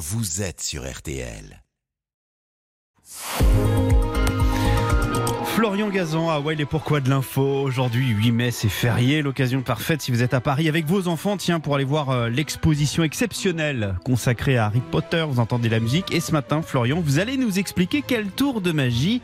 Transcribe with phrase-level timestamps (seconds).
[0.00, 1.62] vous êtes sur RTL.
[5.44, 7.42] Florian Gazan, ah ouais, les pourquoi de l'info.
[7.42, 11.36] Aujourd'hui, 8 mai, c'est férié, l'occasion parfaite si vous êtes à Paris avec vos enfants,
[11.36, 15.26] tiens, pour aller voir euh, l'exposition exceptionnelle consacrée à Harry Potter.
[15.28, 16.14] Vous entendez la musique.
[16.14, 19.20] Et ce matin, Florian, vous allez nous expliquer quel tour de magie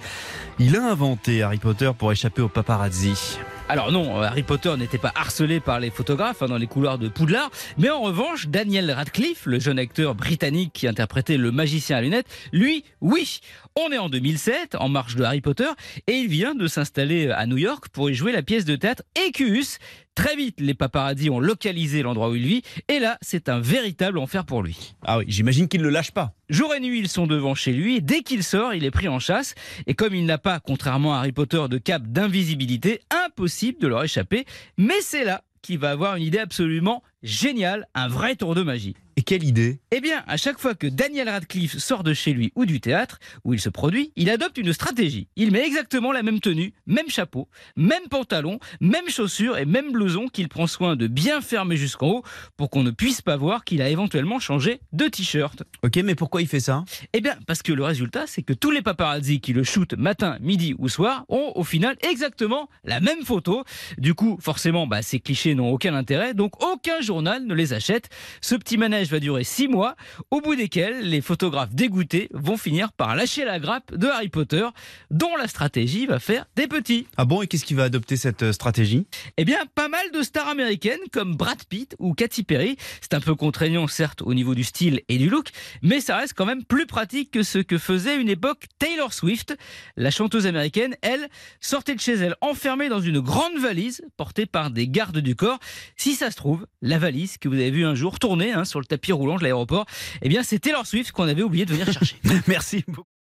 [0.58, 3.38] il a inventé, Harry Potter, pour échapper au paparazzi.
[3.68, 7.08] Alors non, Harry Potter n'était pas harcelé par les photographes hein, dans les couloirs de
[7.08, 12.00] Poudlard, mais en revanche, Daniel Radcliffe, le jeune acteur britannique qui interprétait le magicien à
[12.00, 13.40] lunettes, lui, oui.
[13.74, 15.68] On est en 2007, en marche de Harry Potter,
[16.06, 19.02] et il vient de s'installer à New York pour y jouer la pièce de théâtre
[19.26, 19.78] Equus.
[20.14, 24.16] Très vite, les paparazzis ont localisé l'endroit où il vit, et là, c'est un véritable
[24.16, 24.94] enfer pour lui.
[25.04, 26.32] Ah oui, j'imagine qu'il ne le lâche pas.
[26.48, 27.96] Jour et nuit, ils sont devant chez lui.
[27.96, 29.54] Et dès qu'il sort, il est pris en chasse.
[29.86, 33.00] Et comme il n'a pas, contrairement à Harry Potter, de cap d'invisibilité,
[33.36, 34.46] impossible de leur échapper.
[34.78, 38.94] Mais c'est là qu'il va avoir une idée absolument géniale, un vrai tour de magie.
[39.18, 42.52] Et quelle idée Eh bien, à chaque fois que Daniel Radcliffe sort de chez lui
[42.54, 45.28] ou du théâtre, où il se produit, il adopte une stratégie.
[45.36, 50.28] Il met exactement la même tenue, même chapeau, même pantalon, même chaussures et même blouson
[50.28, 52.22] qu'il prend soin de bien fermer jusqu'en haut
[52.58, 55.62] pour qu'on ne puisse pas voir qu'il a éventuellement changé de t-shirt.
[55.82, 56.84] Ok, mais pourquoi il fait ça?
[57.14, 60.36] Eh bien, parce que le résultat, c'est que tous les paparazzi qui le shootent matin,
[60.42, 63.64] midi ou soir ont au final exactement la même photo.
[63.96, 68.10] Du coup, forcément, bah, ces clichés n'ont aucun intérêt, donc aucun journal ne les achète.
[68.42, 69.96] Ce petit manège va durer six mois,
[70.30, 74.66] au bout desquels les photographes dégoûtés vont finir par lâcher la grappe de Harry Potter,
[75.10, 77.06] dont la stratégie va faire des petits.
[77.16, 79.06] Ah bon, et qu'est-ce qui va adopter cette euh, stratégie?
[79.38, 82.76] Eh bien, pas mal de stars américaines comme Brad Pitt ou Katy Perry.
[83.00, 85.48] C'est un peu contraignant, certes, au niveau du style et du look,
[85.80, 89.56] mais ça reste quand même plus pratique que ce que faisait une époque Taylor Swift.
[89.96, 94.70] La chanteuse américaine, elle, sortait de chez elle enfermée dans une grande valise portée par
[94.70, 95.60] des gardes du corps.
[95.96, 97.05] Si ça se trouve, la valise
[97.38, 99.86] que vous avez vue un jour tourner hein, sur le tapis roulant de l'aéroport,
[100.22, 102.16] eh bien, c'est Taylor Swift qu'on avait oublié de venir chercher.
[102.46, 103.15] Merci beaucoup.